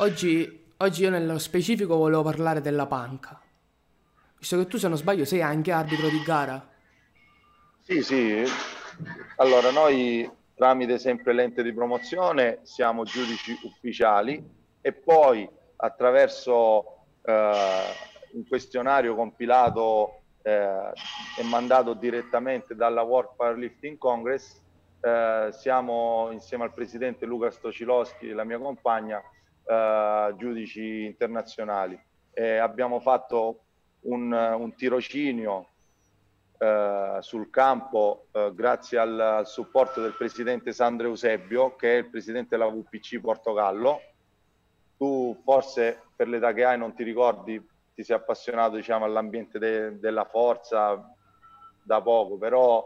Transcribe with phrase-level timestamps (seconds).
[0.00, 3.40] Oggi, oggi io nello specifico volevo parlare della panca.
[4.38, 6.64] Visto che tu, se non sbaglio, sei anche arbitro di gara.
[7.80, 8.44] Sì, sì.
[9.38, 14.40] Allora, noi tramite sempre l'ente di promozione siamo giudici ufficiali
[14.80, 17.52] e poi attraverso eh,
[18.34, 20.92] un questionario compilato eh,
[21.38, 24.62] e mandato direttamente dalla World Powerlifting Congress
[25.00, 29.20] eh, siamo insieme al presidente Luca Stociloschi la mia compagna
[29.68, 32.00] eh, giudici internazionali.
[32.60, 33.60] abbiamo fatto
[34.02, 35.68] un, un tirocinio
[36.60, 42.10] eh, sul campo eh, grazie al, al, supporto del presidente Sandro Eusebio, che è il
[42.10, 44.00] presidente della VPC Portogallo.
[44.96, 49.98] Tu forse per l'età che hai non ti ricordi, ti sei appassionato diciamo, all'ambiente de,
[50.00, 51.14] della forza
[51.80, 52.84] da poco, però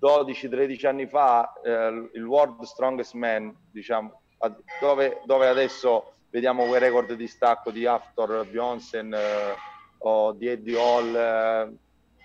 [0.00, 4.19] 12-13 anni fa eh, il World Strongest Man, diciamo,
[4.80, 9.54] dove, dove, adesso vediamo quei record di stacco di Aftor, Bjonsen eh,
[9.98, 11.72] o di Eddie Hall, eh,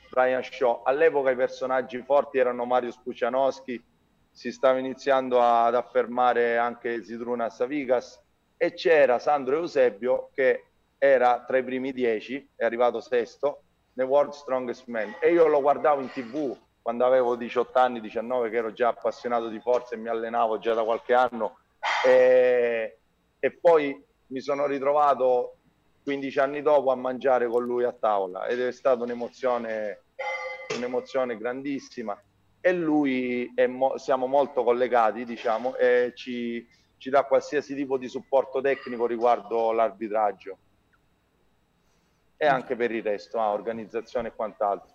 [0.09, 0.81] Brian Shaw.
[0.83, 3.83] All'epoca i personaggi forti erano Mario Spucianowski,
[4.31, 8.21] si stava iniziando ad affermare anche Sidruna Savigas
[8.57, 10.65] e c'era Sandro Eusebio che
[10.97, 13.61] era tra i primi dieci, è arrivato sesto
[13.93, 18.51] nel World Strongest Man e io lo guardavo in tv quando avevo 18 anni, 19,
[18.51, 21.57] che ero già appassionato di forza e mi allenavo già da qualche anno.
[22.05, 22.97] E,
[23.39, 25.57] e poi mi sono ritrovato
[26.03, 30.03] 15 anni dopo a mangiare con lui a tavola ed è stata un'emozione,
[30.75, 32.19] un'emozione grandissima.
[32.61, 38.61] E lui, mo- siamo molto collegati, diciamo, e ci, ci dà qualsiasi tipo di supporto
[38.61, 40.57] tecnico riguardo l'arbitraggio
[42.37, 44.93] e anche per il resto, ah, organizzazione e quant'altro.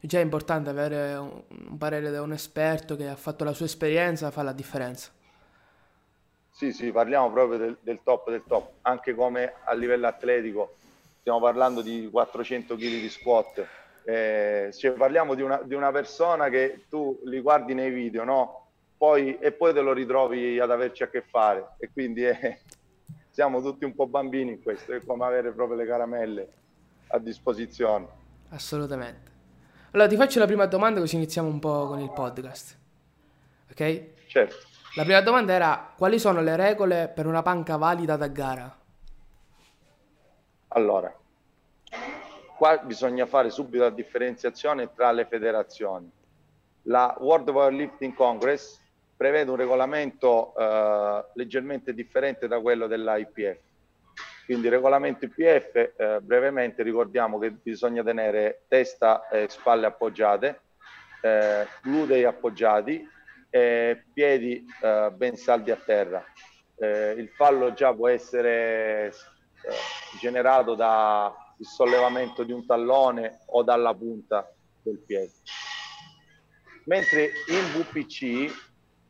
[0.00, 4.30] Già è importante avere un, parere da un esperto che ha fatto la sua esperienza,
[4.30, 5.10] fa la differenza.
[6.58, 10.74] Sì, sì, parliamo proprio del, del, top del top, anche come a livello atletico
[11.20, 13.64] stiamo parlando di 400 kg di squat,
[14.02, 18.70] eh, cioè parliamo di una, di una, persona che tu li guardi nei video, no?
[18.96, 22.58] Poi, e poi te lo ritrovi ad averci a che fare e quindi eh,
[23.30, 26.48] siamo tutti un po' bambini in questo, è come avere proprio le caramelle
[27.06, 28.08] a disposizione.
[28.48, 29.30] Assolutamente.
[29.92, 32.76] Allora ti faccio la prima domanda così iniziamo un po' con il podcast.
[33.70, 34.26] Ok?
[34.26, 34.67] Certo.
[34.98, 38.76] La prima domanda era quali sono le regole per una panca valida da gara?
[40.70, 41.16] Allora,
[42.56, 46.10] qua bisogna fare subito la differenziazione tra le federazioni.
[46.82, 48.80] La World Powerlifting Congress
[49.16, 53.66] prevede un regolamento eh, leggermente differente da quello dell'IPF
[54.46, 60.60] quindi regolamento IPF, eh, brevemente ricordiamo che bisogna tenere testa e spalle appoggiate,
[61.20, 63.06] eh, glutei appoggiati
[63.50, 66.24] e piedi eh, ben saldi a terra.
[66.76, 69.12] Eh, il fallo già può essere eh,
[70.20, 74.50] generato dal sollevamento di un tallone o dalla punta
[74.82, 75.32] del piede.
[76.84, 78.54] Mentre in VPC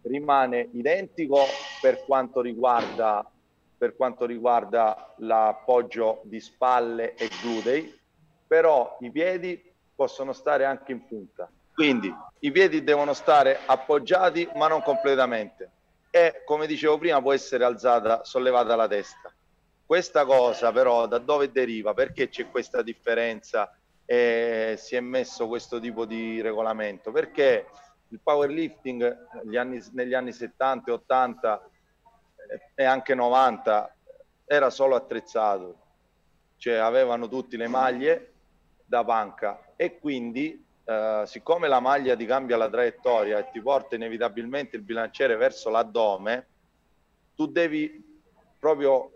[0.02, 1.44] rimane identico
[1.80, 3.30] per quanto riguarda
[3.78, 7.96] per quanto riguarda l'appoggio di spalle e glutei,
[8.44, 9.62] però i piedi
[9.94, 11.48] possono stare anche in punta.
[11.78, 15.70] Quindi i piedi devono stare appoggiati ma non completamente
[16.10, 19.32] e come dicevo prima può essere alzata, sollevata la testa.
[19.86, 21.94] Questa cosa però da dove deriva?
[21.94, 23.72] Perché c'è questa differenza
[24.04, 27.12] e si è messo questo tipo di regolamento?
[27.12, 27.66] Perché
[28.08, 31.70] il powerlifting anni, negli anni 70 e 80
[32.74, 33.96] e anche 90
[34.46, 35.78] era solo attrezzato,
[36.56, 38.32] cioè avevano tutte le maglie
[38.84, 43.94] da panca e quindi eh, siccome la maglia ti cambia la traiettoria e ti porta
[43.94, 46.46] inevitabilmente il bilanciere verso l'addome,
[47.34, 48.02] tu devi
[48.58, 49.10] proprio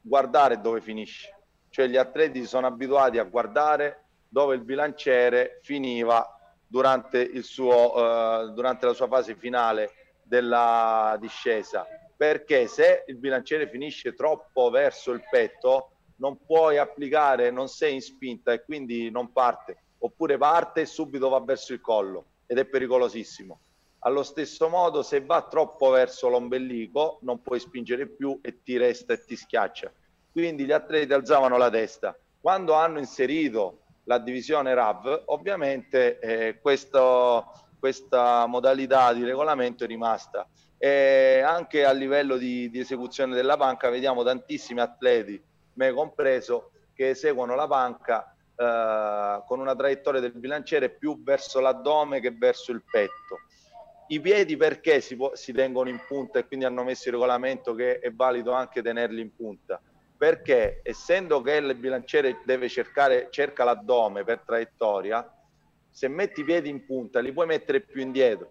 [0.00, 1.36] guardare dove finisce.
[1.68, 6.26] Cioè gli atleti sono abituati a guardare dove il bilanciere finiva
[6.66, 9.90] durante, il suo, eh, durante la sua fase finale
[10.22, 17.68] della discesa perché se il bilanciere finisce troppo verso il petto non puoi applicare, non
[17.68, 22.24] sei in spinta e quindi non parte, oppure parte e subito va verso il collo
[22.46, 23.60] ed è pericolosissimo.
[24.00, 29.12] Allo stesso modo, se va troppo verso l'ombelico, non puoi spingere più e ti resta
[29.12, 29.92] e ti schiaccia.
[30.32, 32.18] Quindi gli atleti alzavano la testa.
[32.40, 40.48] Quando hanno inserito la divisione RAV, ovviamente eh, questo, questa modalità di regolamento è rimasta
[40.78, 45.40] e anche a livello di, di esecuzione della panca vediamo tantissimi atleti,
[45.74, 52.20] me compreso, che eseguono la panca eh, con una traiettoria del bilanciere più verso l'addome
[52.20, 53.38] che verso il petto.
[54.08, 57.74] I piedi perché si, può, si tengono in punta e quindi hanno messo il regolamento
[57.74, 59.80] che è valido anche tenerli in punta?
[60.14, 65.26] Perché essendo che il bilanciere deve cercare, cerca l'addome per traiettoria,
[65.88, 68.50] se metti i piedi in punta li puoi mettere più indietro.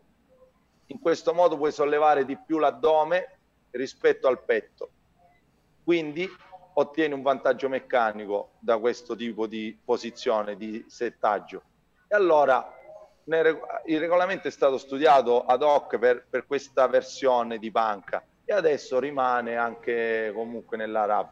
[0.87, 3.37] In questo modo puoi sollevare di più l'addome
[3.69, 4.89] rispetto al petto.
[5.83, 6.27] Quindi
[6.79, 11.61] ottieni un vantaggio meccanico da questo tipo di posizione, di settaggio.
[12.07, 12.73] E allora
[13.85, 18.99] il regolamento è stato studiato ad hoc per, per questa versione di banca e adesso
[18.99, 21.29] rimane anche comunque nella RAB.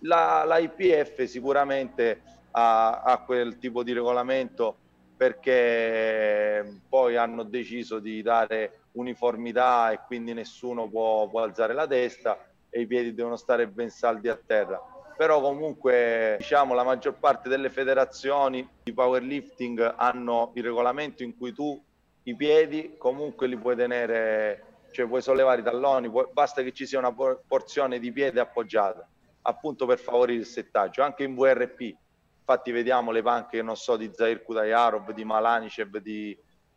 [0.00, 2.22] La, la IPF sicuramente
[2.52, 4.76] ha, ha quel tipo di regolamento
[5.16, 12.38] perché poi hanno deciso di dare uniformità e quindi nessuno può, può alzare la testa
[12.74, 14.80] e i piedi devono stare ben saldi a terra.
[15.14, 21.52] Però comunque diciamo la maggior parte delle federazioni di powerlifting hanno il regolamento in cui
[21.52, 21.80] tu
[22.24, 26.86] i piedi comunque li puoi tenere cioè puoi sollevare i talloni puoi, basta che ci
[26.86, 29.06] sia una porzione di piede appoggiata
[29.42, 31.02] appunto per favorire il settaggio.
[31.02, 31.94] Anche in VRP
[32.38, 36.36] infatti vediamo le panche non so di Zair Kudayarov di Malanicev di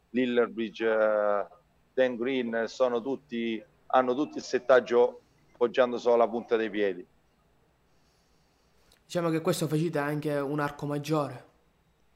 [0.09, 1.45] Lillerbridge eh,
[1.93, 5.21] Dan Green sono tutti hanno tutti il settaggio
[5.55, 7.07] appoggiando solo la punta dei piedi
[9.05, 11.45] Diciamo che questo facilita anche un arco maggiore.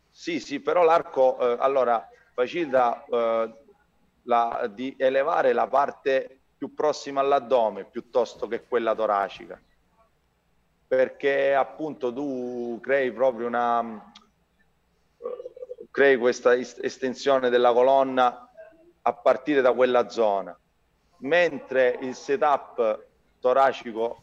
[0.09, 3.53] Sì, sì, però l'arco eh, allora facilita eh,
[4.23, 9.61] la, di elevare la parte più prossima all'addome piuttosto che quella toracica.
[10.87, 14.11] Perché appunto tu crei proprio una
[15.17, 18.49] eh, crei questa estensione della colonna
[19.03, 20.57] a partire da quella zona.
[21.19, 23.08] Mentre il setup
[23.39, 24.21] toracico,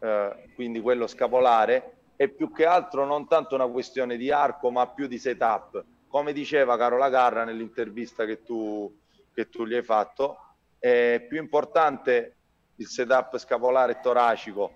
[0.00, 4.86] eh, quindi quello scapolare, è più che altro non tanto una questione di arco, ma
[4.88, 5.84] più di setup.
[6.08, 8.94] Come diceva Carola Garra nell'intervista che tu,
[9.32, 10.36] che tu gli hai fatto,
[10.78, 12.36] è più importante
[12.76, 14.74] il setup scapolare e toracico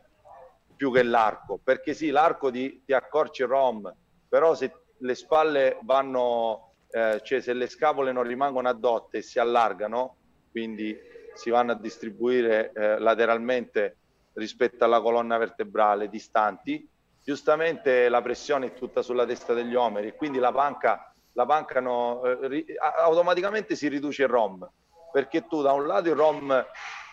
[0.76, 3.94] più che l'arco, perché sì, l'arco ti, ti accorci il ROM,
[4.28, 9.38] però se le spalle vanno, eh, cioè se le scapole non rimangono addotte e si
[9.38, 10.16] allargano,
[10.50, 10.96] quindi
[11.34, 13.96] si vanno a distribuire eh, lateralmente
[14.34, 16.88] rispetto alla colonna vertebrale distanti,
[17.25, 22.22] giustamente la pressione è tutta sulla testa degli omeri quindi la panca, la panca no,
[22.25, 22.66] eh,
[23.00, 24.69] automaticamente si riduce il ROM
[25.10, 26.64] perché tu da un lato il ROM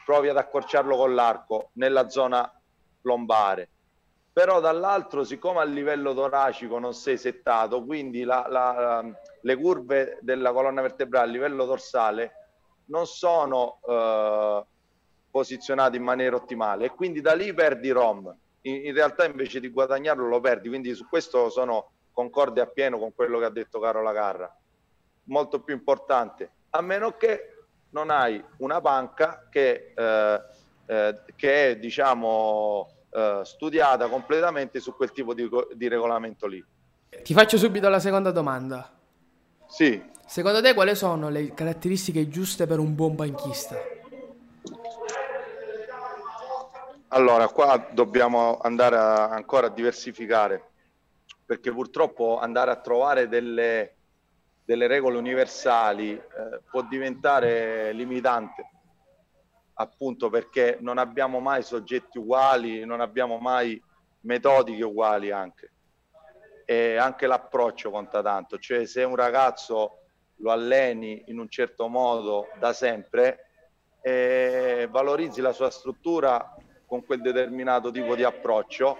[0.05, 2.51] provi ad accorciarlo con l'arco nella zona
[3.03, 3.69] lombare
[4.33, 9.05] però dall'altro siccome a livello toracico non sei settato quindi la, la,
[9.41, 12.40] le curve della colonna vertebrale a livello dorsale
[12.91, 14.65] non sono eh,
[15.31, 19.69] posizionate in maniera ottimale e quindi da lì perdi ROM in, in realtà invece di
[19.69, 24.13] guadagnarlo lo perdi, quindi su questo sono concorde appieno con quello che ha detto Carola
[24.13, 24.55] Carra.
[25.25, 27.55] Molto più importante, a meno che
[27.91, 30.41] non hai una banca che, eh,
[30.85, 36.63] eh, che è diciamo eh, studiata completamente su quel tipo di, di regolamento lì.
[37.23, 38.89] Ti faccio subito la seconda domanda.
[39.67, 40.10] Sì.
[40.31, 43.75] Secondo te quali sono le caratteristiche giuste per un buon banchista?
[47.09, 50.69] Allora, qua dobbiamo andare a, ancora a diversificare,
[51.45, 53.95] perché purtroppo andare a trovare delle,
[54.63, 58.69] delle regole universali eh, può diventare limitante,
[59.73, 63.83] appunto perché non abbiamo mai soggetti uguali, non abbiamo mai
[64.21, 65.73] metodiche uguali anche.
[66.63, 69.97] E anche l'approccio conta tanto, cioè se un ragazzo
[70.41, 73.47] lo alleni in un certo modo da sempre,
[74.01, 76.55] eh, valorizzi la sua struttura
[76.85, 78.97] con quel determinato tipo di approccio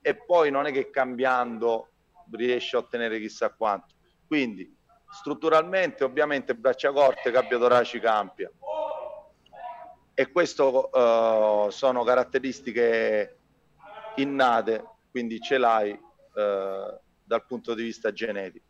[0.00, 1.88] e poi non è che cambiando
[2.32, 3.94] riesce a ottenere chissà quanto.
[4.26, 4.74] Quindi
[5.10, 8.50] strutturalmente ovviamente braccia corte, gabbia toracica ampia
[10.18, 13.38] e questo uh, sono caratteristiche
[14.16, 18.65] innate, quindi ce l'hai uh, dal punto di vista genetico.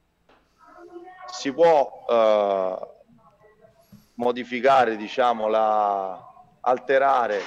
[1.31, 2.95] Si può uh,
[4.15, 6.27] modificare, diciamo, la,
[6.61, 7.41] alterare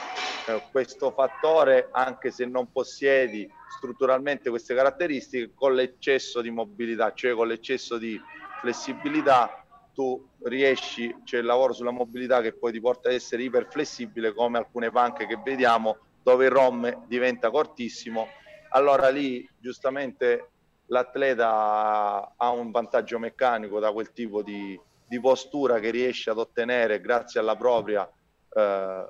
[0.48, 7.33] eh, questo fattore anche se non possiedi strutturalmente queste caratteristiche con l'eccesso di mobilità, cioè
[7.33, 8.19] con l'eccesso di
[8.59, 14.33] flessibilità tu riesci, c'è il lavoro sulla mobilità che poi ti porta ad essere iperflessibile
[14.33, 18.27] come alcune panche che vediamo dove il ROM diventa cortissimo,
[18.69, 20.51] allora lì giustamente
[20.89, 27.01] l'atleta ha un vantaggio meccanico da quel tipo di, di postura che riesce ad ottenere
[27.01, 28.10] grazie alla propria
[28.53, 29.08] eh,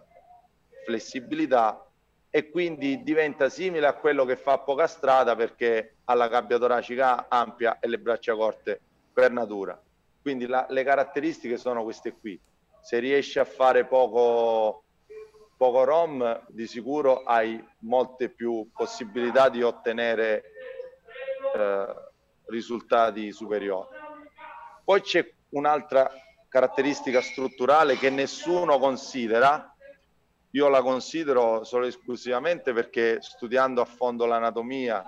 [0.85, 1.83] flessibilità
[2.29, 7.27] e quindi diventa simile a quello che fa poca strada perché ha la gabbia toracica
[7.27, 8.79] ampia e le braccia corte
[9.11, 9.79] per natura.
[10.21, 12.39] Quindi la, le caratteristiche sono queste qui.
[12.81, 14.83] se riesci a fare poco,
[15.57, 20.43] poco ROM, di sicuro hai molte più possibilità di ottenere
[21.55, 21.85] eh,
[22.45, 23.87] risultati superiori.
[24.83, 26.09] Poi c'è un'altra
[26.47, 29.73] caratteristica strutturale che nessuno considera,
[30.51, 35.05] io la considero solo esclusivamente perché studiando a fondo l'anatomia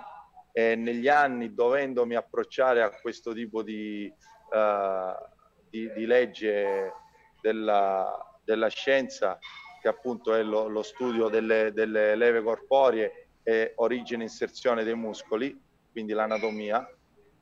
[0.52, 4.12] e negli anni dovendomi approcciare a questo tipo di,
[4.50, 5.26] uh,
[5.68, 6.92] di, di legge
[7.40, 9.38] della, della, scienza,
[9.80, 14.94] che appunto è lo, lo studio delle, delle leve corporee e origine e inserzione dei
[14.94, 15.58] muscoli,
[15.92, 16.88] quindi l'anatomia,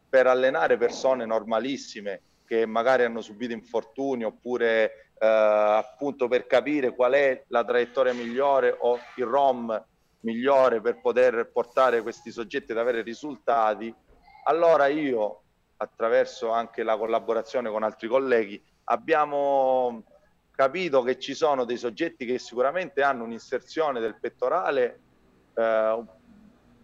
[0.09, 7.13] per allenare persone normalissime che magari hanno subito infortuni oppure eh, appunto per capire qual
[7.13, 9.85] è la traiettoria migliore o il ROM
[10.21, 13.95] migliore per poter portare questi soggetti ad avere risultati,
[14.45, 15.43] allora io
[15.77, 20.03] attraverso anche la collaborazione con altri colleghi abbiamo
[20.51, 25.01] capito che ci sono dei soggetti che sicuramente hanno un'inserzione del pettorale
[25.55, 26.05] eh,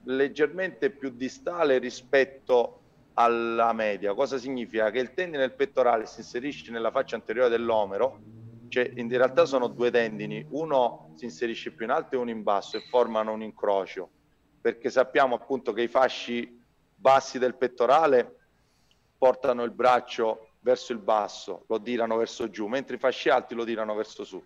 [0.06, 2.80] leggermente più distale rispetto
[3.14, 4.14] alla media.
[4.14, 4.90] Cosa significa?
[4.90, 8.20] Che il tendine del pettorale si inserisce nella faccia anteriore dell'omero,
[8.68, 12.42] cioè in realtà sono due tendini, uno si inserisce più in alto e uno in
[12.42, 14.10] basso e formano un incrocio,
[14.60, 16.62] perché sappiamo appunto che i fasci
[16.94, 18.34] bassi del pettorale
[19.16, 23.64] portano il braccio verso il basso, lo tirano verso giù, mentre i fasci alti lo
[23.64, 24.42] tirano verso su.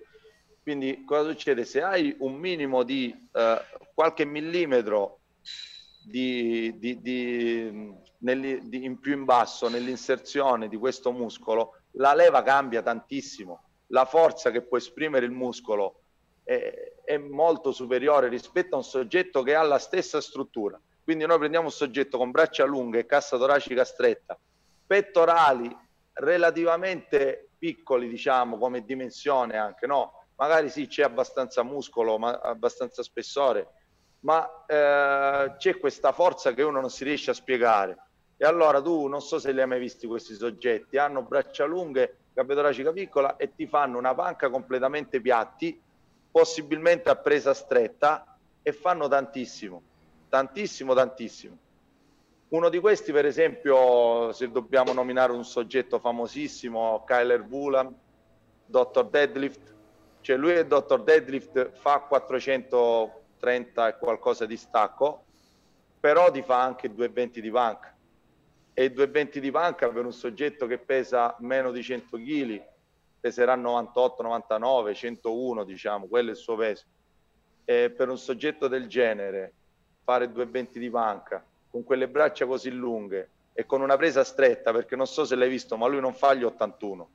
[0.62, 1.64] Quindi cosa succede?
[1.64, 3.60] Se hai un minimo di eh,
[3.94, 5.19] qualche millimetro
[6.02, 12.42] di, di, di, nel, di, in più in basso nell'inserzione di questo muscolo, la leva
[12.42, 13.64] cambia tantissimo.
[13.88, 16.02] La forza che può esprimere il muscolo
[16.42, 20.80] è, è molto superiore rispetto a un soggetto che ha la stessa struttura.
[21.02, 24.38] Quindi noi prendiamo un soggetto con braccia lunghe, cassa toracica stretta,
[24.86, 25.76] pettorali
[26.12, 30.26] relativamente piccoli, diciamo, come dimensione anche, no?
[30.36, 33.68] Magari sì, c'è abbastanza muscolo, ma abbastanza spessore,
[34.20, 37.96] ma eh, c'è questa forza che uno non si riesce a spiegare.
[38.36, 42.16] E allora tu non so se li hai mai visti questi soggetti, hanno braccia lunghe,
[42.32, 45.78] capetoracica piccola e ti fanno una panca completamente piatti,
[46.30, 49.82] possibilmente a presa stretta e fanno tantissimo,
[50.28, 51.58] tantissimo, tantissimo.
[52.48, 57.94] Uno di questi, per esempio, se dobbiamo nominare un soggetto famosissimo, Kyler Vulam,
[58.66, 59.08] Dr.
[59.08, 59.74] Deadlift,
[60.20, 61.02] cioè lui è Dr.
[61.02, 65.24] Deadlift, fa 400 30 e qualcosa di stacco,
[65.98, 67.94] però ti fa anche 220 di panca.
[68.72, 72.62] E 220 di panca per un soggetto che pesa meno di 100 kg,
[73.18, 76.84] peserà 98, 99, 101, diciamo, quello è il suo peso.
[77.64, 79.52] E per un soggetto del genere,
[80.04, 84.96] fare 220 di panca con quelle braccia così lunghe e con una presa stretta, perché
[84.96, 87.08] non so se l'hai visto, ma lui non fa gli 81,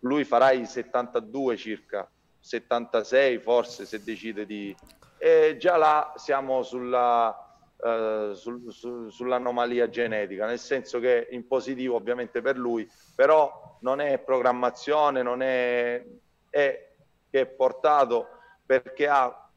[0.00, 2.08] lui farà i 72 circa,
[2.46, 4.74] 76 forse se decide di,
[5.18, 7.34] e già là siamo sulla,
[7.82, 14.00] eh, sul, su, sull'anomalia genetica, nel senso che in positivo ovviamente per lui, però non
[14.00, 16.04] è programmazione, non è,
[16.48, 16.92] è
[17.28, 18.28] che è portato
[18.64, 19.50] perché ha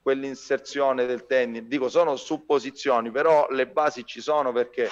[0.00, 1.66] quell'inserzione del tendine.
[1.66, 4.88] Dico, sono supposizioni, però le basi ci sono perché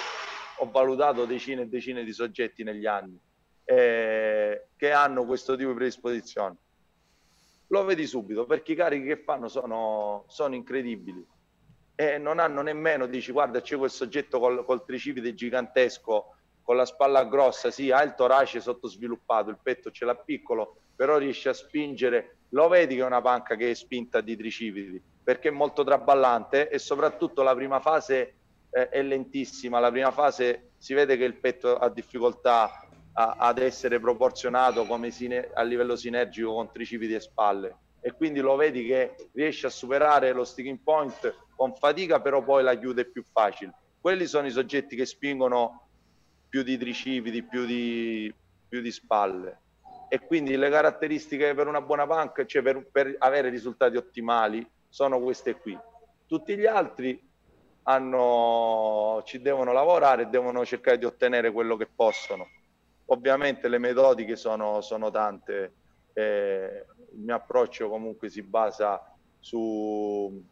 [0.57, 3.17] ho valutato decine e decine di soggetti negli anni
[3.63, 6.57] eh, che hanno questo tipo di predisposizione
[7.67, 11.25] lo vedi subito perché i carichi che fanno sono, sono incredibili.
[11.95, 16.85] E non hanno nemmeno, dici guarda c'è quel soggetto col, col tricipite gigantesco con la
[16.85, 21.53] spalla grossa, sì ha il torace sottosviluppato, il petto ce l'ha piccolo, però riesce a
[21.53, 25.83] spingere, lo vedi che è una panca che è spinta di tricipiti perché è molto
[25.83, 28.35] traballante e soprattutto la prima fase
[28.69, 32.86] eh, è lentissima, la prima fase si vede che il petto ha difficoltà
[33.19, 37.75] a, ad essere proporzionato sine, a livello sinergico con tricipiti e spalle.
[37.99, 42.63] E quindi lo vedi che riesce a superare lo sticking point con fatica però poi
[42.63, 43.73] la chiude più facile.
[43.99, 45.87] Quelli sono i soggetti che spingono
[46.47, 48.33] più di tricipiti più di,
[48.69, 49.61] più di spalle.
[50.09, 55.19] E quindi le caratteristiche per una buona panca cioè per, per avere risultati ottimali sono
[55.19, 55.77] queste qui.
[56.27, 57.19] Tutti gli altri
[57.83, 62.47] hanno, ci devono lavorare e devono cercare di ottenere quello che possono
[63.09, 65.73] Ovviamente le metodiche sono, sono tante,
[66.13, 69.01] eh, il mio approccio comunque si basa
[69.39, 70.43] su,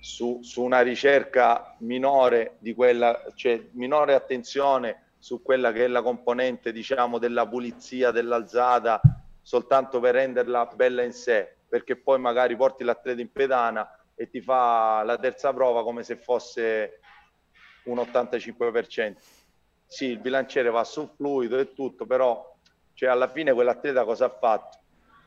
[0.00, 6.02] su, su, una ricerca minore di quella, cioè minore attenzione su quella che è la
[6.02, 9.00] componente diciamo della pulizia dell'alzata
[9.42, 14.40] soltanto per renderla bella in sé perché poi magari porti l'atleta in pedana e ti
[14.40, 17.00] fa la terza prova come se fosse
[17.84, 19.16] un 85%
[19.88, 22.54] sì, il bilanciere va sul fluido e tutto, però
[22.92, 24.78] Cioè alla fine quell'atleta cosa ha fatto?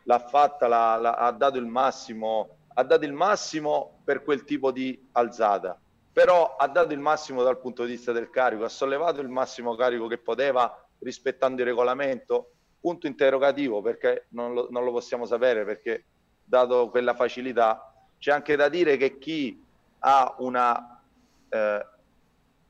[0.03, 4.71] L'ha fatta, l'ha, l'ha, ha dato il massimo, ha dato il massimo per quel tipo
[4.71, 5.79] di alzata,
[6.11, 9.75] però ha dato il massimo dal punto di vista del carico, ha sollevato il massimo
[9.75, 12.51] carico che poteva rispettando il regolamento.
[12.81, 16.05] Punto interrogativo perché non lo, non lo possiamo sapere perché
[16.43, 19.63] dato quella facilità c'è anche da dire che chi
[19.99, 21.01] ha una
[21.47, 21.85] eh,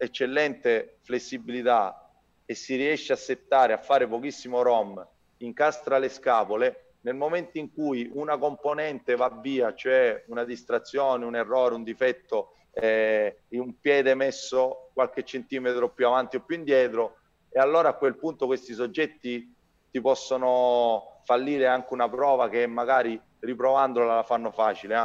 [0.01, 2.11] eccellente flessibilità
[2.43, 7.71] e si riesce a settare, a fare pochissimo ROM, incastra le scapole, nel momento in
[7.71, 14.15] cui una componente va via, cioè una distrazione, un errore, un difetto, eh, un piede
[14.15, 17.17] messo qualche centimetro più avanti o più indietro,
[17.49, 19.55] e allora a quel punto questi soggetti
[19.91, 24.95] ti possono fallire anche una prova che magari riprovandola la fanno facile.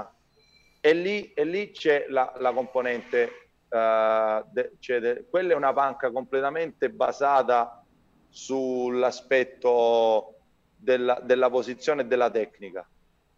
[0.80, 0.88] Eh?
[0.88, 3.45] E, lì, e lì c'è la, la componente
[3.76, 7.84] Uh, de, cioè de, quella è una panca completamente basata
[8.28, 10.36] sull'aspetto
[10.76, 12.88] della, della posizione e della tecnica,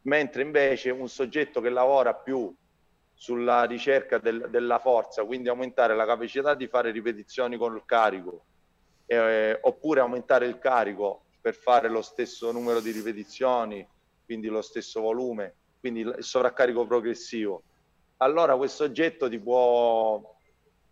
[0.02, 2.54] mentre invece un soggetto che lavora più
[3.14, 8.45] sulla ricerca del, della forza, quindi aumentare la capacità di fare ripetizioni con il carico,
[9.07, 13.85] eh, oppure aumentare il carico per fare lo stesso numero di ripetizioni,
[14.25, 17.62] quindi lo stesso volume, quindi il sovraccarico progressivo,
[18.18, 20.37] allora questo oggetto ti può,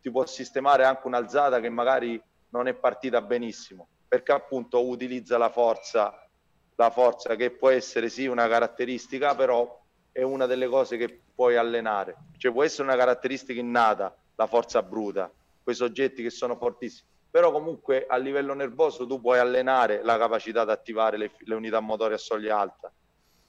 [0.00, 5.50] ti può sistemare anche un'alzata che magari non è partita benissimo, perché appunto utilizza la
[5.50, 6.28] forza,
[6.76, 11.56] la forza che può essere sì una caratteristica, però è una delle cose che puoi
[11.56, 12.16] allenare.
[12.36, 15.30] Cioè può essere una caratteristica innata, la forza bruta,
[15.62, 20.64] quei soggetti che sono fortissimi, però comunque a livello nervoso tu puoi allenare la capacità
[20.64, 22.90] di attivare le, le unità motorie a soglia alta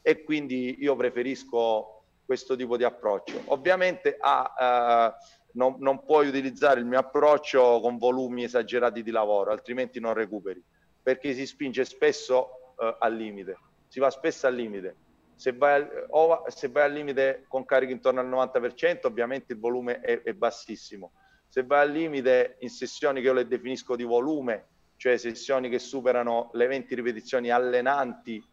[0.02, 1.97] e quindi io preferisco
[2.28, 3.42] questo tipo di approccio.
[3.46, 9.52] Ovviamente ah, eh, non, non, puoi utilizzare il mio approccio con volumi esagerati di lavoro,
[9.52, 10.62] altrimenti non recuperi,
[11.02, 13.58] perché si spinge spesso eh, al limite,
[13.88, 14.98] si va spesso al limite.
[15.36, 20.02] Se vai, o, se vai al limite con carico intorno al 90%, ovviamente il volume
[20.02, 21.14] è, è bassissimo.
[21.48, 25.80] Se vai al limite in sessioni che io le definisco di volume, cioè sessioni che
[25.80, 28.44] superano le 20 ripetizioni allenanti,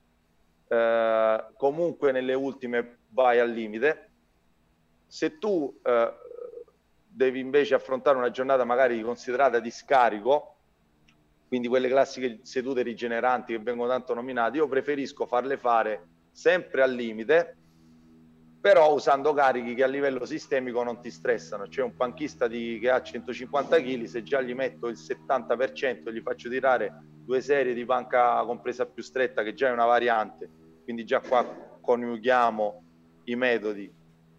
[0.68, 4.10] eh, comunque nelle ultime vai al limite.
[5.06, 6.12] Se tu eh,
[7.06, 10.56] devi invece affrontare una giornata magari considerata di scarico,
[11.48, 16.92] quindi quelle classiche sedute rigeneranti che vengono tanto nominate, io preferisco farle fare sempre al
[16.92, 17.56] limite,
[18.60, 21.68] però usando carichi che a livello sistemico non ti stressano.
[21.68, 26.12] C'è un panchista di, che ha 150 kg, se già gli metto il 70% e
[26.12, 26.92] gli faccio tirare
[27.24, 30.48] due serie di panca compresa più stretta, che già è una variante,
[30.82, 31.44] quindi già qua
[31.80, 32.83] coniughiamo
[33.24, 33.92] i metodi.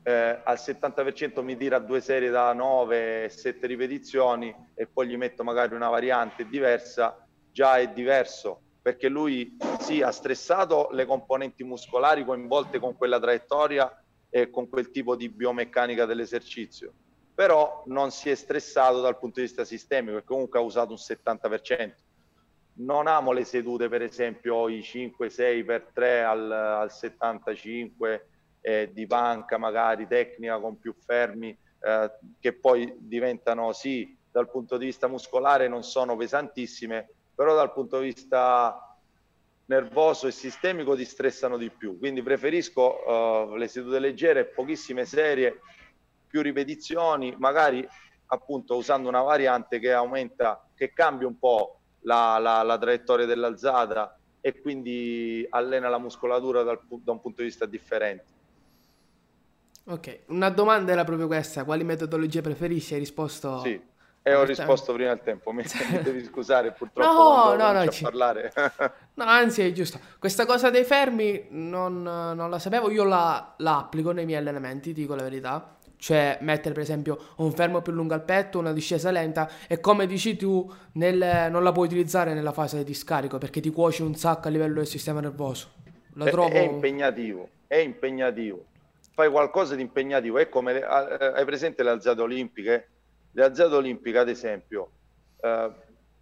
[0.04, 5.44] Eh, al 70% mi tira due serie da 9, 7 ripetizioni e poi gli metto
[5.44, 12.24] magari una variante diversa, già è diverso perché lui sì ha stressato le componenti muscolari
[12.24, 13.92] coinvolte con quella traiettoria
[14.30, 16.94] e con quel tipo di biomeccanica dell'esercizio,
[17.34, 21.00] però non si è stressato dal punto di vista sistemico perché comunque ha usato un
[21.00, 21.94] 70%.
[22.74, 28.28] Non amo le sedute, per esempio, i 5-6 per 3 al, al 75
[28.68, 34.78] eh, di panca magari tecnica con più fermi eh, che poi diventano sì dal punto
[34.78, 38.98] di vista muscolare non sono pesantissime però dal punto di vista
[39.66, 41.98] nervoso e sistemico ti stressano di più.
[41.98, 45.60] Quindi preferisco uh, le sedute leggere pochissime serie
[46.28, 47.86] più ripetizioni magari
[48.28, 54.18] appunto usando una variante che aumenta che cambia un po' la, la, la traiettoria dell'alzata
[54.40, 58.35] e quindi allena la muscolatura dal, da un punto di vista differente
[59.88, 62.94] Ok, una domanda era proprio questa, quali metodologie preferisci?
[62.94, 63.60] Hai risposto...
[63.60, 63.80] Sì,
[64.24, 68.02] e ho risposto prima del tempo, mi, mi devi scusare purtroppo no, no, no, ci...
[68.02, 68.52] parlare.
[69.14, 70.00] no, anzi è giusto.
[70.18, 74.92] Questa cosa dei fermi non, non la sapevo, io la, la, applico nei miei allenamenti,
[74.92, 75.78] dico la verità.
[75.98, 80.08] Cioè mettere per esempio un fermo più lungo al petto, una discesa lenta e come
[80.08, 84.16] dici tu nel, non la puoi utilizzare nella fase di scarico perché ti cuoci un
[84.16, 85.70] sacco a livello del sistema nervoso.
[86.16, 86.50] La trovo...
[86.50, 88.66] è impegnativo, è impegnativo
[89.16, 90.38] fai qualcosa di impegnativo.
[90.38, 92.90] È come le, eh, hai presente le alzate olimpiche?
[93.32, 94.92] Le alzate olimpiche, ad esempio,
[95.42, 95.72] eh,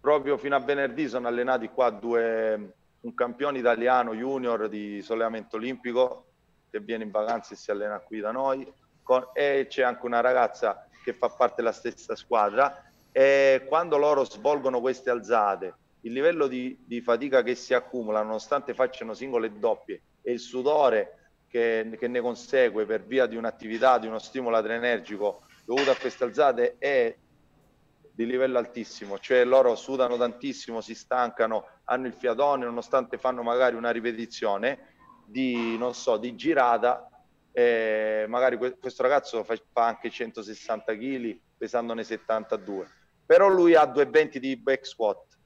[0.00, 6.26] proprio fino a venerdì sono allenati qua due, un campione italiano junior di sollevamento olimpico
[6.70, 10.20] che viene in vacanza e si allena qui da noi, con, e c'è anche una
[10.20, 12.90] ragazza che fa parte della stessa squadra.
[13.10, 18.74] E quando loro svolgono queste alzate, il livello di, di fatica che si accumula, nonostante
[18.74, 21.23] facciano singole e doppie, e il sudore
[21.54, 26.24] che, che ne consegue per via di un'attività, di uno stimolo adrenergico dovuto a queste
[26.24, 27.16] alzate è
[28.10, 33.76] di livello altissimo, cioè loro sudano tantissimo, si stancano, hanno il fiatone, nonostante fanno magari
[33.76, 37.08] una ripetizione di, non so, di girata,
[37.52, 42.88] eh, magari questo ragazzo fa, fa anche 160 kg pesandone 72,
[43.24, 45.38] però lui ha 220 di back squat.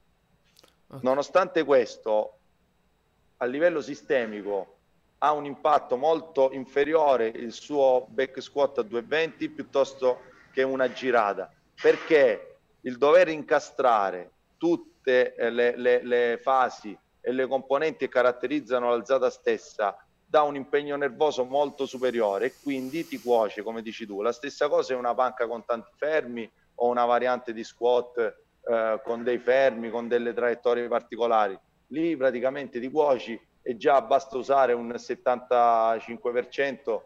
[1.01, 2.39] Nonostante questo,
[3.37, 4.78] a livello sistemico
[5.19, 11.51] ha un impatto molto inferiore il suo back squat a 220 piuttosto che una girata,
[11.81, 18.89] perché il dover incastrare tutte eh, le, le, le fasi e le componenti che caratterizzano
[18.89, 24.21] l'alzata stessa dà un impegno nervoso molto superiore e quindi ti cuoce, come dici tu.
[24.21, 28.17] La stessa cosa è una panca con tanti fermi o una variante di squat
[28.61, 31.57] eh, con dei fermi, con delle traiettorie particolari.
[31.87, 37.01] Lì praticamente ti cuoci e già basta usare un 75%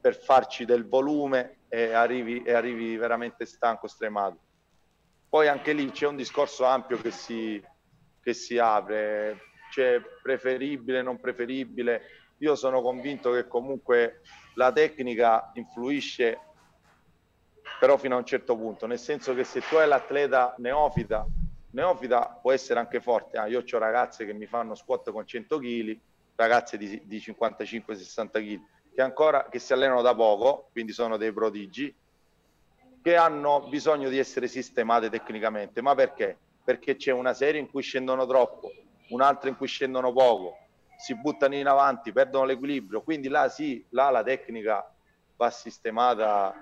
[0.00, 4.38] per farci del volume e arrivi, e arrivi veramente stanco, stremato.
[5.28, 7.60] Poi anche lì c'è un discorso ampio che si,
[8.22, 12.02] che si apre, c'è preferibile, non preferibile.
[12.38, 14.20] Io sono convinto che comunque
[14.54, 16.38] la tecnica influisce
[17.80, 21.26] però fino a un certo punto, nel senso che se tu hai l'atleta neofita,
[21.74, 23.36] neofita può essere anche forte.
[23.36, 25.98] Ah, io ho ragazze che mi fanno squat con 100 kg,
[26.36, 28.60] ragazze di, di 55-60 kg,
[28.94, 31.94] che ancora che si allenano da poco, quindi sono dei prodigi,
[33.02, 35.82] che hanno bisogno di essere sistemate tecnicamente.
[35.82, 36.38] Ma perché?
[36.64, 38.70] Perché c'è una serie in cui scendono troppo,
[39.08, 40.56] un'altra in cui scendono poco,
[40.96, 43.02] si buttano in avanti, perdono l'equilibrio.
[43.02, 44.88] Quindi là sì, là la tecnica
[45.36, 46.54] va sistemata,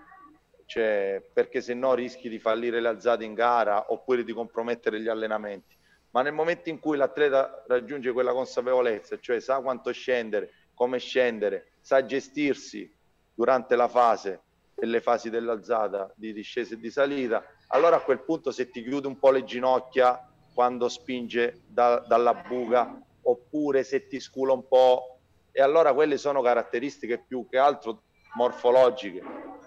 [0.72, 5.08] cioè, perché se no rischi di fallire le alzate in gara oppure di compromettere gli
[5.08, 5.76] allenamenti.
[6.12, 11.72] Ma nel momento in cui l'atleta raggiunge quella consapevolezza, cioè sa quanto scendere, come scendere,
[11.82, 12.90] sa gestirsi
[13.34, 14.40] durante la fase
[14.74, 18.82] e le fasi dell'alzata di discesa e di salita, allora a quel punto se ti
[18.82, 24.66] chiude un po' le ginocchia quando spinge da, dalla buca oppure se ti scula un
[24.66, 25.18] po'
[25.52, 28.04] e allora quelle sono caratteristiche più che altro
[28.36, 29.22] morfologiche,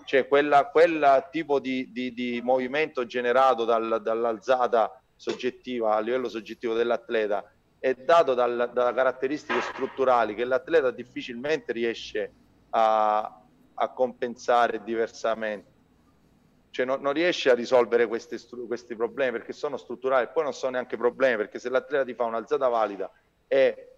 [0.05, 7.43] cioè quella tipo di, di, di, movimento generato dal, dall'alzata soggettiva a livello soggettivo dell'atleta
[7.79, 12.31] è dato dal, da caratteristiche strutturali che l'atleta difficilmente riesce
[12.71, 13.41] a,
[13.73, 15.73] a compensare diversamente.
[16.71, 20.71] Cioè non, non riesce a risolvere questi, questi problemi perché sono strutturali, poi non sono
[20.73, 23.11] neanche problemi perché se l'atleta ti fa un'alzata valida
[23.47, 23.89] e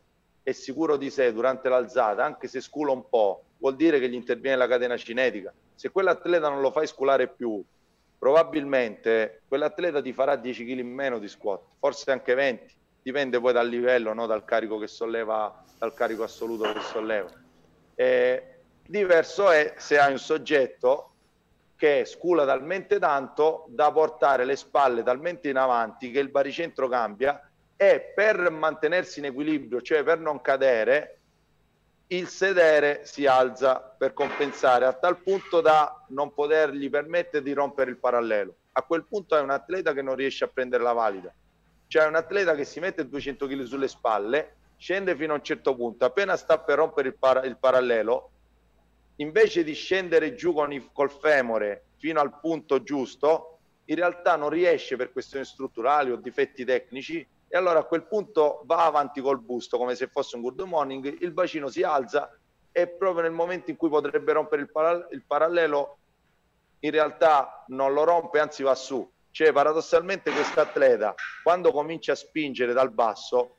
[0.44, 4.14] è sicuro di sé durante l'alzata, anche se scula un po', vuol dire che gli
[4.14, 5.54] interviene la catena cinetica.
[5.78, 7.64] Se quell'atleta non lo fai sculare più,
[8.18, 13.54] probabilmente quell'atleta ti farà 10 kg in meno di squat, forse anche 20, dipende poi
[13.54, 14.26] dal livello, no?
[14.26, 17.30] dal carico che solleva, dal carico assoluto che solleva.
[17.94, 18.58] E
[18.90, 21.12] Diverso è se hai un soggetto
[21.76, 27.50] che scula talmente tanto da portare le spalle talmente in avanti che il baricentro cambia
[27.76, 31.17] e per mantenersi in equilibrio, cioè per non cadere,
[32.10, 37.92] il sedere si alza per compensare a tal punto da non potergli permettere di rompere
[37.92, 38.56] il parallelo.
[38.74, 41.34] A quel punto è un atleta che non riesce a prendere la valida.
[41.88, 45.76] Cioè un atleta che si mette 200 kg sulle spalle, scende fino a un certo
[45.76, 48.32] punto, appena sta per rompere il, para- il parallelo,
[49.18, 54.50] invece di scendere giù con il, col femore fino al punto giusto, in realtà non
[54.50, 59.40] riesce per questioni strutturali o difetti tecnici e allora a quel punto va avanti col
[59.40, 62.38] busto come se fosse un good morning, il bacino si alza
[62.72, 65.98] e proprio nel momento in cui potrebbe rompere il, para- il parallelo
[66.80, 69.10] in realtà non lo rompe, anzi va su.
[69.32, 73.58] Cioè paradossalmente questo atleta quando comincia a spingere dal basso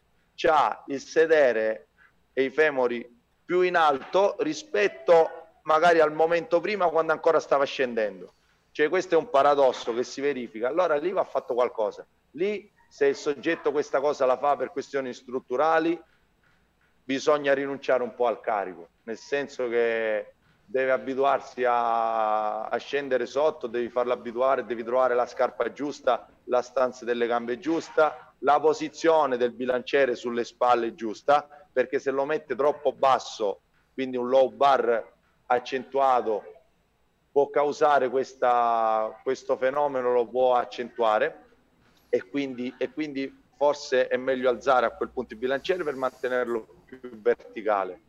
[0.48, 1.88] ha il sedere
[2.32, 5.30] e i femori più in alto rispetto
[5.62, 8.34] magari al momento prima quando ancora stava scendendo.
[8.70, 10.68] Cioè questo è un paradosso che si verifica.
[10.68, 12.06] Allora lì va fatto qualcosa.
[12.32, 16.00] Lì se il soggetto questa cosa la fa per questioni strutturali,
[17.04, 23.66] bisogna rinunciare un po' al carico, nel senso che deve abituarsi a, a scendere sotto,
[23.66, 29.36] devi farlo abituare, devi trovare la scarpa giusta, la stanza delle gambe giusta, la posizione
[29.36, 33.60] del bilanciere sulle spalle giusta, perché se lo mette troppo basso,
[33.94, 35.12] quindi un low bar
[35.46, 36.42] accentuato
[37.32, 41.46] può causare questa, questo fenomeno, lo può accentuare
[42.08, 46.82] e quindi, e quindi forse è meglio alzare a quel punto il bilanciere per mantenerlo
[46.84, 48.02] più verticale.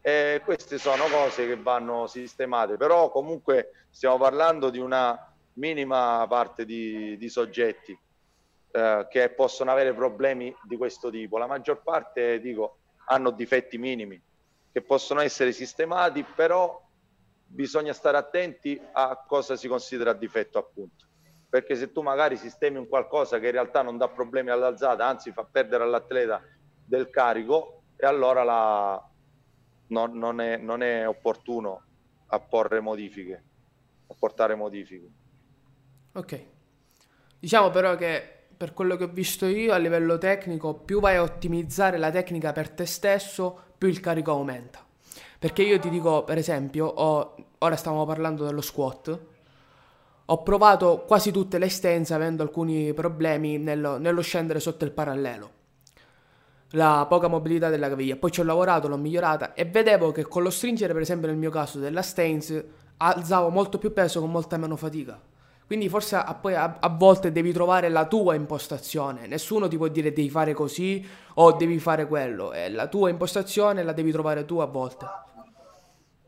[0.00, 6.64] E queste sono cose che vanno sistemate, però comunque stiamo parlando di una minima parte
[6.64, 7.98] di, di soggetti
[8.70, 11.38] eh, che possono avere problemi di questo tipo.
[11.38, 14.20] La maggior parte, dico, hanno difetti minimi
[14.70, 16.84] che possono essere sistemati, però
[17.46, 21.05] bisogna stare attenti a cosa si considera difetto appunto.
[21.48, 25.32] Perché se tu magari sistemi un qualcosa che in realtà non dà problemi all'alzata, anzi
[25.32, 26.42] fa perdere all'atleta
[26.84, 29.10] del carico, e allora la,
[29.88, 31.82] non, non, è, non è opportuno
[32.26, 33.44] apporre modifiche,
[34.08, 35.08] apportare modifiche.
[36.12, 36.44] Ok.
[37.38, 41.22] Diciamo però che per quello che ho visto io a livello tecnico, più vai a
[41.22, 44.84] ottimizzare la tecnica per te stesso, più il carico aumenta.
[45.38, 49.34] Perché io ti dico, per esempio, ho, ora stiamo parlando dello squat.
[50.28, 55.50] Ho provato quasi tutte le stenze avendo alcuni problemi nello, nello scendere sotto il parallelo.
[56.70, 58.16] La poca mobilità della caviglia.
[58.16, 61.36] Poi ci ho lavorato, l'ho migliorata e vedevo che con lo stringere, per esempio nel
[61.36, 65.20] mio caso della stance, alzavo molto più peso con molta meno fatica.
[65.64, 69.28] Quindi forse a, poi a, a, volte devi trovare la tua impostazione.
[69.28, 72.50] Nessuno ti può dire devi fare così o devi fare quello.
[72.50, 75.06] È la tua impostazione la devi trovare tu a volte.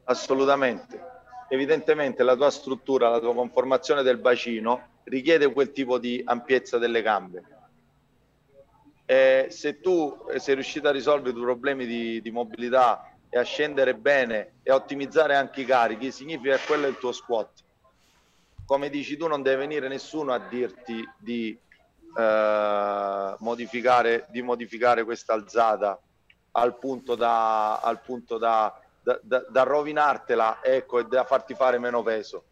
[0.04, 1.07] Assolutamente.
[1.48, 7.02] Evidentemente la tua struttura, la tua conformazione del bacino richiede quel tipo di ampiezza delle
[7.02, 7.42] gambe.
[9.06, 13.42] E se tu sei riuscito a risolvere i tuoi problemi di, di mobilità e a
[13.42, 17.64] scendere bene e a ottimizzare anche i carichi, significa che quello è il tuo squat
[18.68, 21.58] come dici tu, non deve venire nessuno a dirti di,
[22.18, 25.98] eh, modificare, di modificare questa alzata
[26.50, 31.78] al punto da, al punto da, da, da, da rovinartela ecco, e da farti fare
[31.78, 32.44] meno peso.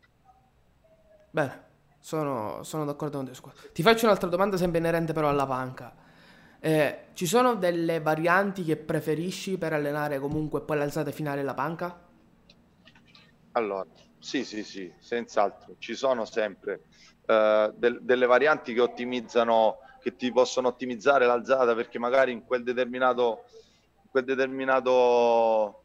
[1.31, 1.65] Bene,
[1.99, 3.73] sono, sono d'accordo con te.
[3.73, 5.95] Ti faccio un'altra domanda sempre inerente però alla panca.
[6.59, 12.05] Eh, ci sono delle varianti che preferisci per allenare comunque poi l'alzata finale della panca?
[13.53, 13.85] Allora,
[14.19, 15.75] sì, sì, sì, senz'altro.
[15.79, 16.85] Ci sono sempre
[17.27, 22.63] uh, del, delle varianti che ottimizzano, che ti possono ottimizzare l'alzata perché magari in quel
[22.63, 23.45] determinato,
[24.03, 25.83] in quel determinato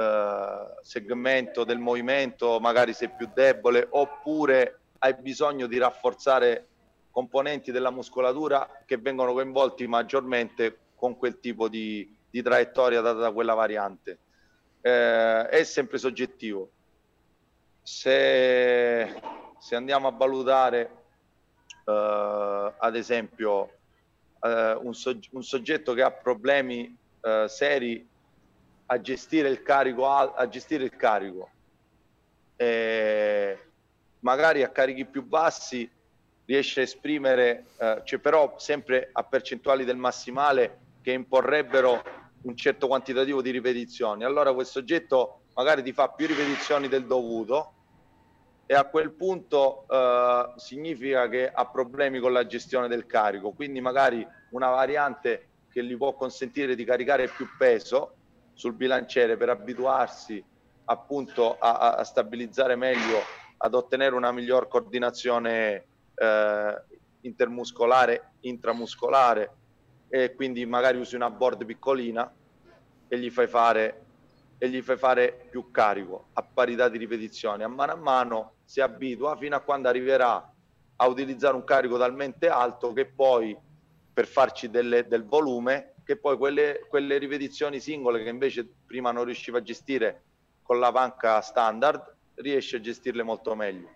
[0.00, 6.66] uh, segmento del movimento magari sei più debole oppure hai bisogno di rafforzare
[7.10, 13.32] componenti della muscolatura che vengono coinvolti maggiormente con quel tipo di, di traiettoria data da
[13.32, 14.18] quella variante.
[14.80, 16.70] Eh, è sempre soggettivo
[17.82, 19.20] se,
[19.58, 20.90] se andiamo a valutare
[21.84, 23.60] uh, ad esempio
[24.40, 28.06] uh, un, sog- un, soggetto che ha problemi uh, seri
[28.92, 31.48] a gestire il carico a gestire il carico.
[32.56, 33.58] E
[34.20, 35.88] magari a carichi più bassi
[36.44, 37.66] riesce a esprimere
[38.04, 42.02] cioè però sempre a percentuali del massimale che imporrebbero
[42.42, 44.24] un certo quantitativo di ripetizioni.
[44.24, 47.74] Allora quel soggetto magari ti fa più ripetizioni del dovuto
[48.66, 53.80] e a quel punto eh, significa che ha problemi con la gestione del carico, quindi
[53.80, 58.14] magari una variante che gli può consentire di caricare più peso
[58.60, 60.44] sul bilanciere per abituarsi
[60.84, 63.22] appunto a, a stabilizzare meglio,
[63.56, 66.82] ad ottenere una miglior coordinazione eh,
[67.22, 69.56] intermuscolare, intramuscolare
[70.10, 72.30] e quindi magari usi una board piccolina
[73.08, 74.04] e gli fai fare
[74.58, 77.62] e gli fai fare più carico a parità di ripetizioni.
[77.62, 80.52] A mano a mano si abitua fino a quando arriverà
[80.96, 83.56] a utilizzare un carico talmente alto che poi
[84.12, 89.22] per farci delle, del volume, che poi quelle, quelle ripetizioni singole che invece prima non
[89.22, 90.22] riusciva a gestire
[90.60, 93.88] con la panca standard, riesce a gestirle molto meglio.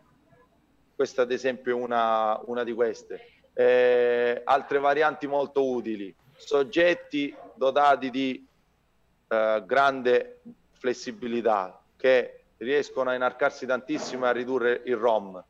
[0.95, 3.43] Questa ad esempio è una, una di queste.
[3.53, 8.47] Eh, altre varianti molto utili, soggetti dotati di
[9.27, 15.45] eh, grande flessibilità che riescono a inarcarsi tantissimo e a ridurre il ROM.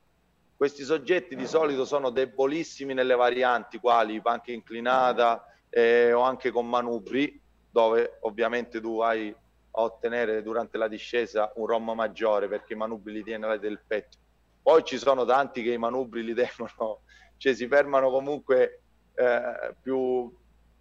[0.56, 5.44] Questi soggetti di solito sono debolissimi nelle varianti quali panca inclinata
[5.76, 11.66] eh, o anche con manubri, dove ovviamente tu vai a ottenere durante la discesa un
[11.66, 14.18] ROM maggiore perché i manubri li tiene del petto.
[14.62, 17.00] Poi ci sono tanti che i manubri li tengono,
[17.38, 18.82] cioè si fermano comunque
[19.14, 20.32] eh, più,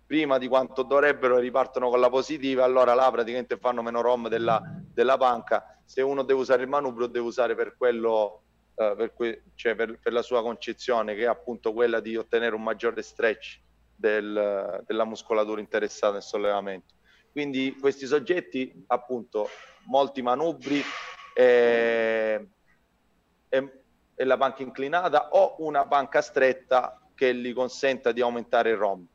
[0.06, 4.62] prima di quanto dovrebbero ripartono con la positiva, allora là praticamente fanno meno ROM della,
[4.94, 5.82] della panca.
[5.86, 8.44] Se uno deve usare il manubrio, deve usare per quello,
[8.76, 12.54] eh, per, que- cioè per, per, la sua concezione, che è appunto quella di ottenere
[12.54, 13.63] un maggiore stretch
[14.04, 16.96] del, della muscolatura interessata nel sollevamento.
[17.32, 19.48] Quindi questi soggetti, appunto,
[19.86, 20.84] molti manubri
[21.34, 22.48] e,
[23.48, 28.78] e, e la panca inclinata o una panca stretta che gli consenta di aumentare il
[28.78, 29.08] ROM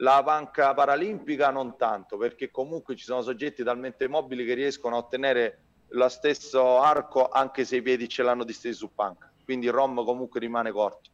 [0.00, 4.98] la panca paralimpica non tanto, perché comunque ci sono soggetti talmente mobili che riescono a
[4.98, 9.72] ottenere lo stesso arco anche se i piedi ce l'hanno distesi su panca, quindi il
[9.72, 11.08] ROM comunque rimane corto.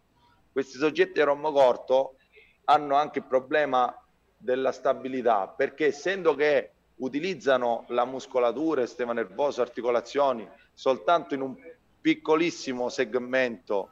[0.51, 2.17] Questi soggetti a ROM corto
[2.73, 3.95] hanno anche il problema
[4.37, 11.55] della stabilità, perché essendo che utilizzano la muscolatura, il sistema nervoso, articolazioni, soltanto in un
[12.01, 13.91] piccolissimo segmento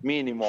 [0.00, 0.46] minimo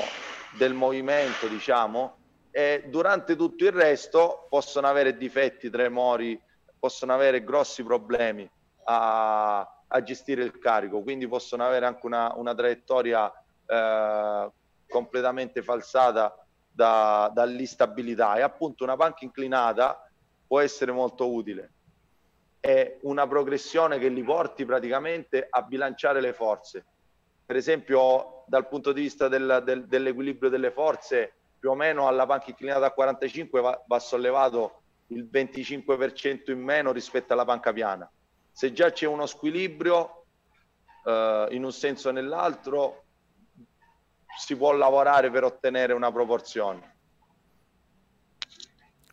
[0.58, 2.16] del movimento, diciamo,
[2.52, 6.40] e durante tutto il resto possono avere difetti, tremori,
[6.80, 8.50] possono avere grossi problemi
[8.86, 13.32] a, a gestire il carico, quindi possono avere anche una, una traiettoria
[13.66, 14.52] eh,
[14.88, 16.47] completamente falsata
[16.78, 20.08] da, dall'instabilità e appunto una panca inclinata
[20.46, 21.72] può essere molto utile.
[22.60, 26.86] È una progressione che li porti praticamente a bilanciare le forze.
[27.44, 32.28] Per esempio, dal punto di vista del, del, dell'equilibrio delle forze, più o meno alla
[32.28, 38.10] panca inclinata a 45 va, va sollevato il 25% in meno rispetto alla panca piana.
[38.52, 40.26] Se già c'è uno squilibrio
[41.06, 43.06] eh, in un senso o nell'altro,
[44.38, 46.96] si può lavorare per ottenere una proporzione.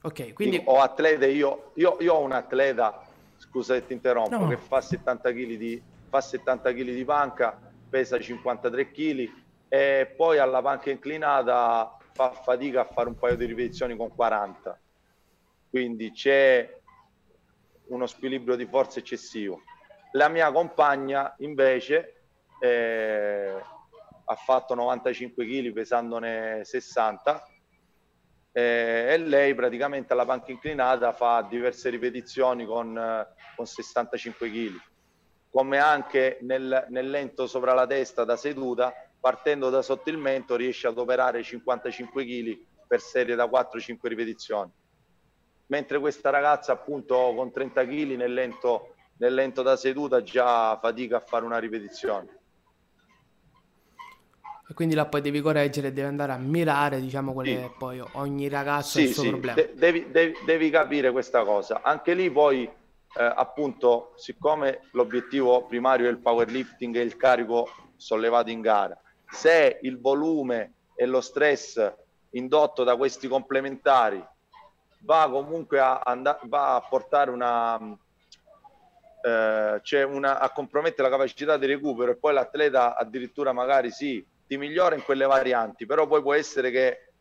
[0.03, 0.61] Ok, quindi...
[0.67, 3.03] Ho atlete, io, io, io ho un atleta,
[3.39, 4.49] scusa se ti interrompo, no.
[4.49, 7.59] che fa 70 kg di, fa 70 kg di panca,
[7.89, 9.31] pesa 53 kg
[9.69, 14.79] e poi alla panca inclinata fa fatica a fare un paio di ripetizioni con 40.
[15.71, 16.81] Quindi c'è
[17.87, 19.63] uno squilibrio di forza eccessivo.
[20.13, 22.23] La mia compagna invece
[22.61, 23.55] eh,
[24.25, 27.47] ha fatto 95 kg pesandone 60
[28.53, 34.77] eh, e lei praticamente alla panca inclinata fa diverse ripetizioni con, eh, con 65 kg
[35.51, 40.57] come anche nel, nel, lento sopra la testa da seduta partendo da sotto il mento
[40.57, 44.71] riesce ad operare 55 kg per serie da 4-5 ripetizioni.
[45.67, 51.17] Mentre questa ragazza appunto con 30 kg nel lento, nel lento da seduta già fatica
[51.17, 52.44] a fare una ripetizione
[54.67, 57.71] e quindi là poi devi correggere, devi andare a mirare, diciamo, quelle sì.
[57.77, 59.29] poi ogni ragazzo sì, ha il suo sì.
[59.29, 59.55] problema.
[59.57, 61.83] De- devi, devi, devi, capire questa cosa.
[61.83, 68.51] Anche lì poi, eh, appunto, siccome l'obiettivo primario è il powerlifting e il carico sollevato
[68.51, 68.99] in gara,
[69.29, 71.93] se il volume e lo stress
[72.31, 74.25] indotto da questi complementari
[75.01, 77.79] va comunque a, and- va a portare una,
[79.21, 84.25] eh, cioè una, a compromettere la capacità di recupero e poi l'atleta addirittura magari sì
[84.47, 87.13] ti migliora in quelle varianti, però poi può essere che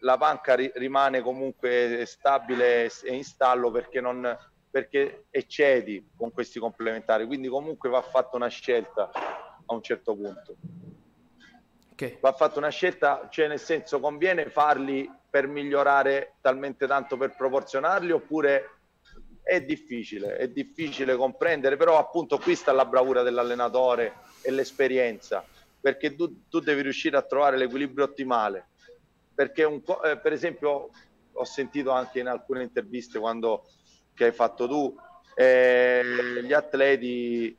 [0.00, 4.36] la panca ri- rimane comunque stabile e in stallo perché, non,
[4.70, 10.56] perché eccedi con questi complementari, quindi comunque va fatta una scelta a un certo punto.
[11.92, 12.18] Okay.
[12.20, 18.10] Va fatta una scelta, cioè nel senso conviene farli per migliorare talmente tanto per proporzionarli
[18.10, 18.78] oppure
[19.42, 25.46] è difficile, è difficile comprendere, però appunto qui sta la bravura dell'allenatore e l'esperienza
[25.82, 28.68] perché tu, tu devi riuscire a trovare l'equilibrio ottimale.
[29.34, 30.90] Perché un, eh, per esempio
[31.32, 33.64] ho sentito anche in alcune interviste quando
[34.14, 34.94] che hai fatto tu,
[35.34, 36.02] eh,
[36.42, 37.58] gli atleti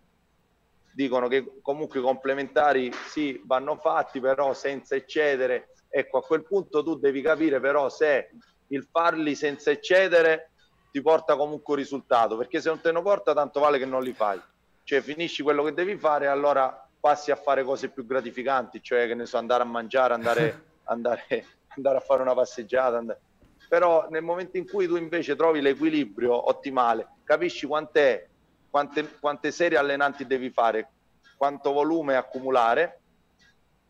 [0.94, 6.84] dicono che comunque i complementari sì vanno fatti però senza eccedere ecco a quel punto
[6.84, 8.30] tu devi capire però se
[8.68, 10.52] il farli senza eccedere
[10.92, 14.04] ti porta comunque un risultato perché se non te ne porta tanto vale che non
[14.04, 14.40] li fai
[14.84, 19.14] cioè finisci quello che devi fare allora passi a fare cose più gratificanti, cioè che
[19.14, 22.96] ne so, andare a mangiare, andare, andare, andare a fare una passeggiata.
[22.96, 23.20] Andare...
[23.68, 28.26] Però nel momento in cui tu invece trovi l'equilibrio ottimale, capisci quant'è,
[28.70, 30.92] quante, quante serie allenanti devi fare,
[31.36, 33.02] quanto volume accumulare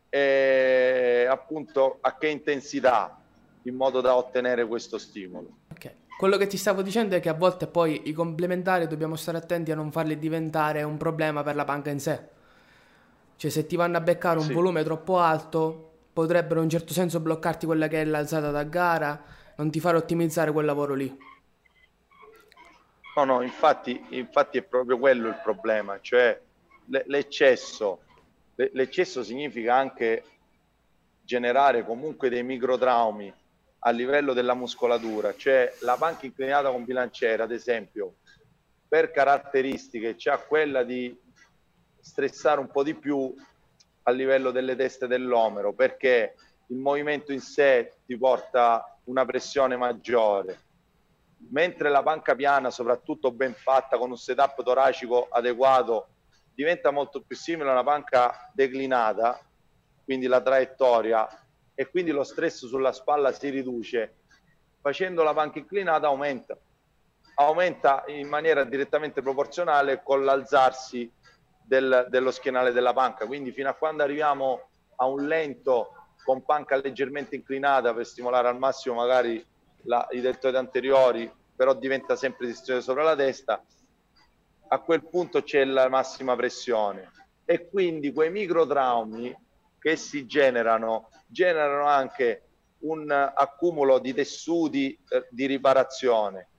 [0.09, 3.21] e appunto a che intensità
[3.63, 5.57] in modo da ottenere questo stimolo.
[5.71, 5.97] Okay.
[6.17, 9.71] Quello che ti stavo dicendo è che a volte poi i complementari dobbiamo stare attenti
[9.71, 12.41] a non farli diventare un problema per la panca in sé.
[13.35, 14.53] Cioè, se ti vanno a beccare un sì.
[14.53, 19.21] volume troppo alto, potrebbero in un certo senso bloccarti quella che è l'alzata da gara,
[19.57, 21.17] non ti fare ottimizzare quel lavoro lì.
[23.15, 26.39] No, no, infatti, infatti è proprio quello il problema, cioè
[26.85, 27.99] l'eccesso.
[28.55, 30.23] L'eccesso significa anche
[31.21, 33.33] generare comunque dei microtraumi
[33.85, 38.15] a livello della muscolatura, cioè la panca inclinata con bilanciera, ad esempio,
[38.87, 41.15] per caratteristiche c'ha quella di
[42.03, 43.33] stressare un po' di più
[44.03, 46.35] a livello delle teste dell'omero perché
[46.67, 50.59] il movimento in sé ti porta una pressione maggiore.
[51.49, 56.07] Mentre la panca piana soprattutto ben fatta con un setup toracico adeguato
[56.53, 59.39] diventa molto più simile a una panca declinata
[60.03, 61.27] quindi la traiettoria
[61.73, 64.17] e quindi lo stress sulla spalla si riduce.
[64.81, 66.57] Facendo la panca inclinata aumenta.
[67.35, 71.09] Aumenta in maniera direttamente proporzionale con l'alzarsi
[71.73, 73.25] del, dello schienale della panca.
[73.25, 75.89] Quindi fino a quando arriviamo a un lento
[76.23, 79.43] con panca leggermente inclinata per stimolare al massimo magari
[79.83, 83.63] la, i deltoidi anteriori, però diventa sempre distensione sopra la testa,
[84.67, 87.11] a quel punto c'è la massima pressione
[87.45, 89.35] e quindi quei microtraumi
[89.77, 92.43] che si generano generano anche
[92.83, 96.49] un accumulo di tessuti eh, di riparazione.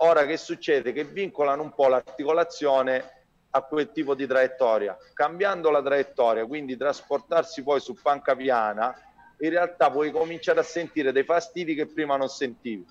[0.00, 0.92] Ora che succede?
[0.92, 3.17] Che vincolano un po' l'articolazione
[3.50, 4.96] a quel tipo di traiettoria.
[5.12, 8.94] Cambiando la traiettoria, quindi trasportarsi poi su panca piana,
[9.40, 12.84] in realtà puoi cominciare a sentire dei fastidi che prima non sentivi.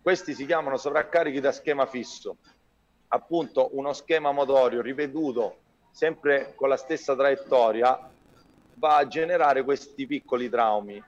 [0.00, 2.36] Questi si chiamano sovraccarichi da schema fisso.
[3.08, 5.58] Appunto, uno schema motorio ripetuto
[5.90, 8.10] sempre con la stessa traiettoria
[8.74, 11.02] va a generare questi piccoli traumi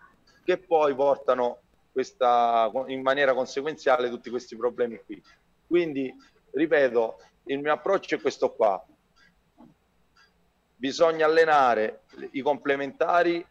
[0.44, 1.58] che poi portano
[1.90, 5.20] questa, in maniera conseguenziale tutti questi problemi qui.
[5.66, 6.14] Quindi,
[6.52, 7.16] ripeto,
[7.46, 8.84] il mio approccio è questo qua.
[10.74, 13.44] Bisogna allenare i complementari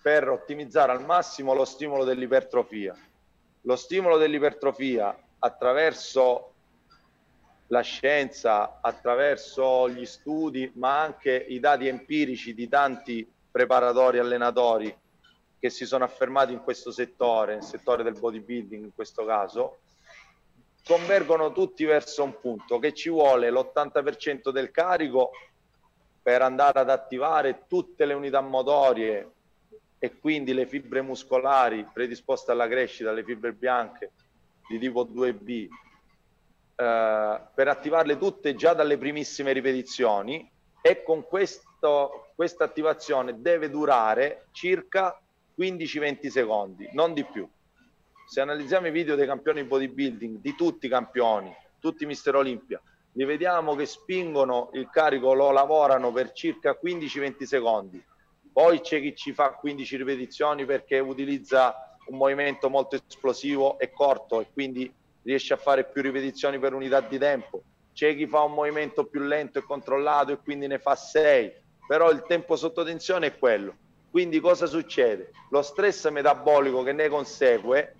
[0.00, 2.96] per ottimizzare al massimo lo stimolo dell'ipertrofia.
[3.62, 6.52] Lo stimolo dell'ipertrofia attraverso
[7.68, 14.96] la scienza, attraverso gli studi, ma anche i dati empirici di tanti preparatori, allenatori
[15.58, 19.78] che si sono affermati in questo settore, nel settore del bodybuilding in questo caso,
[20.86, 25.32] convergono tutti verso un punto che ci vuole l'80% del carico
[26.22, 29.30] per andare ad attivare tutte le unità motorie
[29.98, 34.12] e quindi le fibre muscolari predisposte alla crescita, le fibre bianche
[34.68, 35.66] di tipo 2B,
[36.76, 40.48] eh, per attivarle tutte già dalle primissime ripetizioni
[40.80, 45.20] e con questo, questa attivazione deve durare circa
[45.58, 47.48] 15-20 secondi, non di più.
[48.28, 53.24] Se analizziamo i video dei campioni bodybuilding, di tutti i campioni, tutti Mister Olimpia, li
[53.24, 58.04] vediamo che spingono il carico, lo lavorano per circa 15-20 secondi.
[58.52, 64.40] Poi c'è chi ci fa 15 ripetizioni perché utilizza un movimento molto esplosivo e corto
[64.40, 67.62] e quindi riesce a fare più ripetizioni per unità di tempo.
[67.92, 71.52] C'è chi fa un movimento più lento e controllato e quindi ne fa 6,
[71.86, 73.76] però il tempo sotto tensione è quello
[74.16, 75.30] quindi cosa succede?
[75.50, 77.96] Lo stress metabolico che ne consegue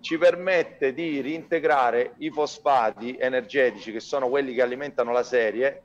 [0.00, 5.82] ci permette di reintegrare i fosfati energetici, che sono quelli che alimentano la serie,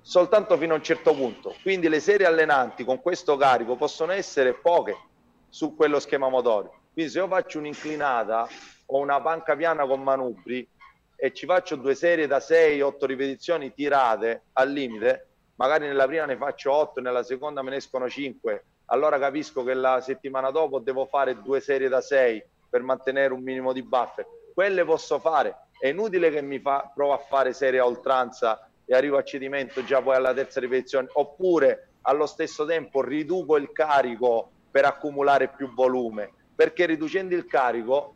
[0.00, 1.54] soltanto fino a un certo punto.
[1.62, 4.96] Quindi le serie allenanti con questo carico possono essere poche
[5.48, 6.72] su quello schema motorio.
[6.92, 8.48] Quindi se io faccio un'inclinata
[8.86, 10.66] o una panca piana con manubri
[11.16, 15.26] e ci faccio due serie da 6-8 ripetizioni tirate al limite,
[15.56, 19.74] magari nella prima ne faccio 8, nella seconda me ne escono 5, allora capisco che
[19.74, 24.26] la settimana dopo devo fare due serie da 6 per mantenere un minimo di buffer.
[24.52, 28.94] Quelle posso fare, è inutile che mi fa, provo a fare serie a oltranza e
[28.94, 34.50] arrivo a cedimento già poi alla terza ripetizione, oppure allo stesso tempo riduco il carico
[34.70, 38.14] per accumulare più volume, perché riducendo il carico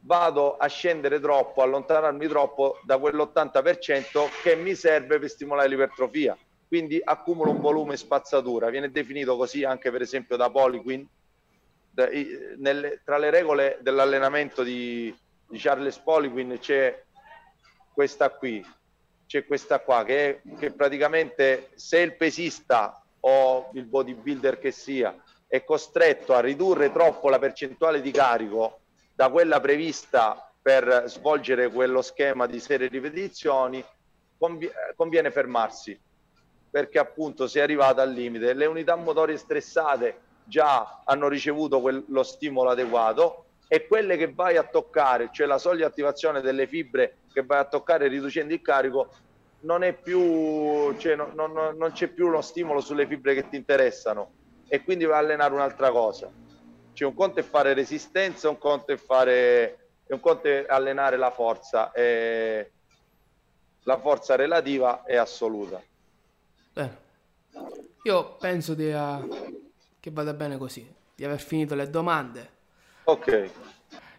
[0.00, 6.36] vado a scendere troppo, allontanarmi troppo da quell'80% che mi serve per stimolare l'ipertrofia
[6.74, 11.06] quindi accumula un volume spazzatura, viene definito così anche per esempio da Poliquin.
[12.56, 15.14] Nelle, tra le regole dell'allenamento di,
[15.46, 17.04] di Charles Poliquin c'è
[17.92, 18.64] questa qui,
[19.26, 25.16] c'è questa qua che, è, che praticamente se il pesista o il bodybuilder che sia
[25.46, 28.80] è costretto a ridurre troppo la percentuale di carico
[29.14, 33.84] da quella prevista per svolgere quello schema di serie ripetizioni,
[34.96, 35.96] conviene fermarsi
[36.74, 38.52] perché appunto si è arrivato al limite.
[38.52, 44.62] Le unità motorie stressate già hanno ricevuto lo stimolo adeguato e quelle che vai a
[44.62, 49.10] toccare, cioè la soglia attivazione delle fibre che vai a toccare riducendo il carico,
[49.60, 53.56] non è più, cioè non, non, non c'è più uno stimolo sulle fibre che ti
[53.56, 54.30] interessano
[54.68, 56.30] e quindi vai a allenare un'altra cosa.
[56.92, 61.30] Cioè un conto è fare resistenza, un conto è fare un conto è allenare la
[61.30, 62.70] forza e
[63.84, 65.82] la forza relativa è assoluta.
[66.72, 67.02] Bene.
[68.02, 69.63] Io penso di, uh,
[70.04, 72.50] che vada bene così, di aver finito le domande.
[73.04, 73.50] Ok.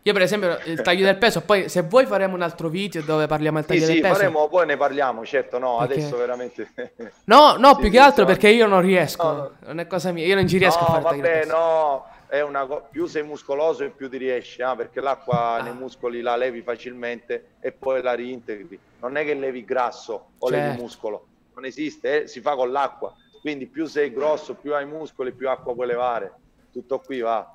[0.02, 3.28] Io per esempio il taglio del peso, poi se vuoi faremo un altro video dove
[3.28, 4.14] parliamo del taglio sì, del sì, peso.
[4.16, 5.94] Sì, faremo, poi ne parliamo, certo, no, perché...
[5.94, 6.72] adesso veramente...
[7.26, 9.52] no, no, sì, più che altro perché io non riesco, no, no.
[9.60, 11.56] non è cosa mia, io non ci riesco no, a fare vabbè, taglio del peso.
[11.56, 15.62] no, è una co- più sei muscoloso e più ti riesci, eh, perché l'acqua ah.
[15.62, 18.80] nei muscoli la levi facilmente e poi la reintegri.
[19.02, 20.66] Non è che levi grasso o certo.
[20.68, 23.16] levi muscolo non esiste, eh, si fa con l'acqua.
[23.46, 26.34] Quindi più sei grosso, più hai muscoli, più acqua puoi levare.
[26.72, 27.48] Tutto qui va.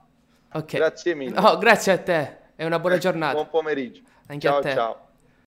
[0.52, 0.78] Okay.
[0.78, 1.40] Grazie mille.
[1.40, 2.38] No, grazie a te.
[2.54, 3.32] È una buona giornata.
[3.32, 4.02] Buon pomeriggio.
[4.28, 4.72] Anche ciao, a te.
[4.72, 5.09] Ciao.